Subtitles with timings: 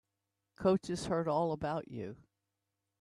[0.55, 2.17] Coach has heard all about you.